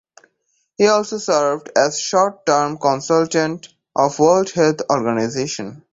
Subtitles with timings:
[0.79, 5.83] He also served as short term consultant of World Health Organization.